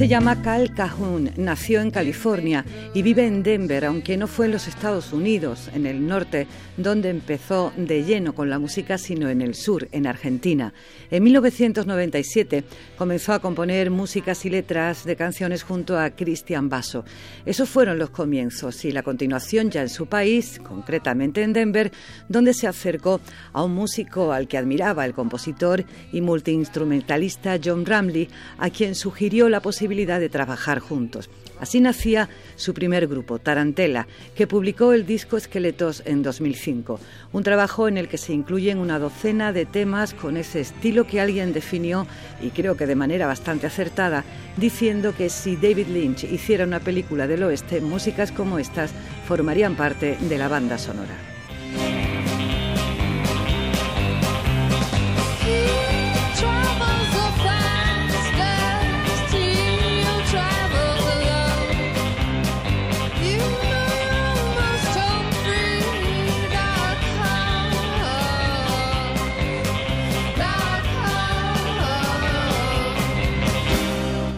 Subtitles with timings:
[0.00, 4.52] Se llama Cal Cajun, nació en California y vive en Denver, aunque no fue en
[4.52, 6.46] los Estados Unidos, en el norte,
[6.78, 10.72] donde empezó de lleno con la música, sino en el sur, en Argentina.
[11.10, 12.64] En 1997
[12.96, 17.04] comenzó a componer músicas y letras de canciones junto a Cristian Basso.
[17.44, 21.92] Esos fueron los comienzos y la continuación ya en su país, concretamente en Denver,
[22.26, 23.20] donde se acercó
[23.52, 29.50] a un músico al que admiraba el compositor y multiinstrumentalista John Ramley, a quien sugirió
[29.50, 31.28] la posibilidad de trabajar juntos.
[31.58, 37.00] Así nacía su primer grupo, Tarantela, que publicó el disco Esqueletos en 2005,
[37.32, 41.20] un trabajo en el que se incluyen una docena de temas con ese estilo que
[41.20, 42.06] alguien definió,
[42.40, 44.24] y creo que de manera bastante acertada,
[44.56, 48.92] diciendo que si David Lynch hiciera una película del oeste, músicas como estas
[49.26, 51.29] formarían parte de la banda sonora.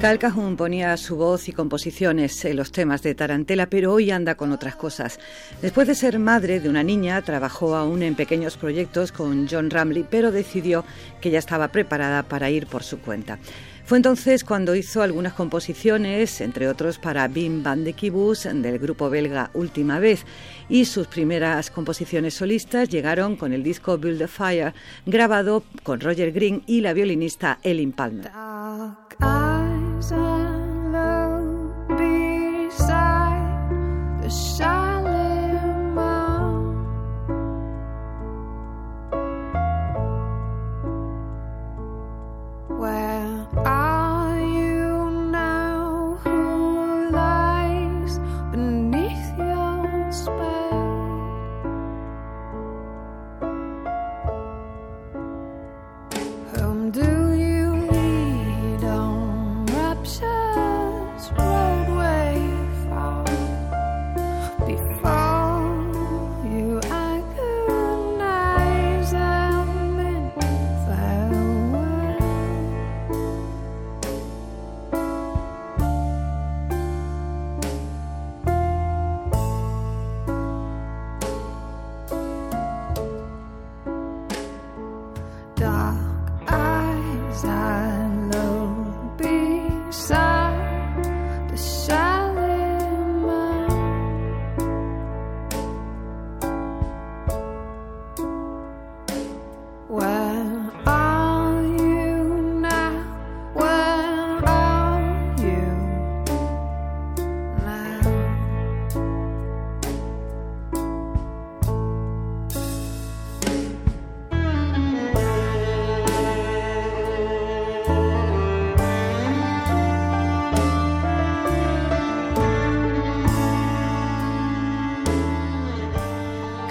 [0.03, 4.35] Cal Cajun ponía su voz y composiciones en los temas de Tarantela, pero hoy anda
[4.35, 5.21] con otras cosas.
[5.61, 10.05] Después de ser madre de una niña, trabajó aún en pequeños proyectos con John Ramley,
[10.11, 10.85] pero decidió
[11.21, 13.39] que ya estaba preparada para ir por su cuenta.
[13.85, 19.09] Fue entonces cuando hizo algunas composiciones, entre otros para Bim Van de Kibus del grupo
[19.09, 20.25] belga Última Vez,
[20.69, 24.75] y sus primeras composiciones solistas llegaron con el disco Build a Fire,
[25.07, 28.33] grabado con Roger Green y la violinista Ellen Palmer.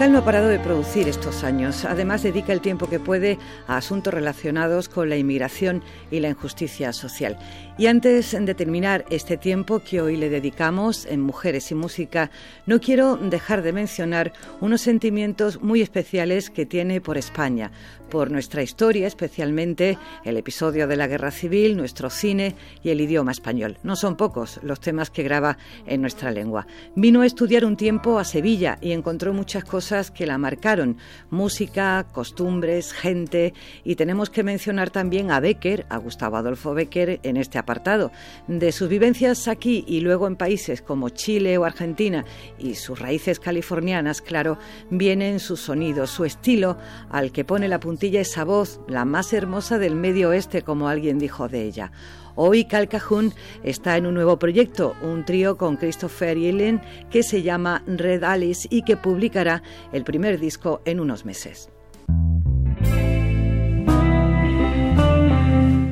[0.02, 1.86] Cal no ha parado de producir estos años.
[1.86, 6.92] Además, dedica el tiempo que puede a asuntos relacionados con la inmigración y la injusticia
[6.92, 7.38] social.
[7.78, 12.32] Y antes de terminar este tiempo que hoy le dedicamos en Mujeres y Música,
[12.66, 17.72] no quiero dejar de mencionar unos sentimientos muy especiales que tiene por España,
[18.10, 23.32] por nuestra historia, especialmente el episodio de la Guerra Civil, nuestro cine y el idioma
[23.32, 23.78] español.
[23.84, 26.66] No son pocos los temas que graba en nuestra lengua.
[26.96, 30.98] Vino a estudiar un tiempo a Sevilla y encontró muchas cosas que la marcaron,
[31.30, 33.54] música, costumbres, gente,
[33.84, 38.12] y tenemos que mencionar también a Becker, a Gustavo Adolfo Becker, en este apartado.
[38.48, 42.26] De sus vivencias aquí y luego en países como Chile o Argentina
[42.60, 44.58] y sus raíces californianas, claro,
[44.90, 46.78] vienen sus sonidos, su estilo,
[47.10, 51.20] al que pone la punta esa voz, la más hermosa del medio oeste, como alguien
[51.20, 51.92] dijo de ella.
[52.36, 53.34] Hoy Cal Cajun
[53.64, 58.24] está en un nuevo proyecto, un trío con Christopher y Ellen que se llama Red
[58.24, 61.70] Alice y que publicará el primer disco en unos meses.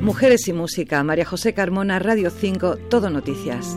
[0.00, 3.76] Mujeres y Música, María José Carmona, Radio 5, Todo Noticias.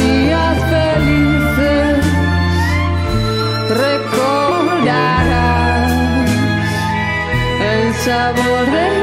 [3.91, 5.91] Recordarás
[7.59, 9.00] el sabor de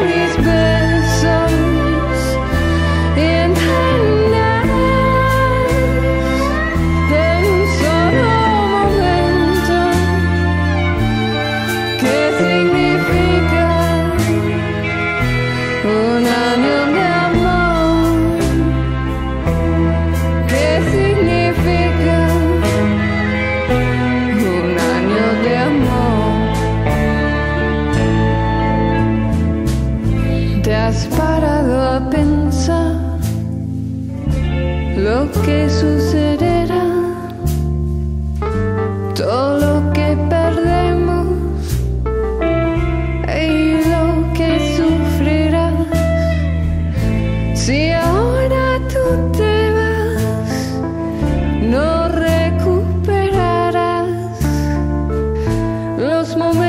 [56.38, 56.68] los momentos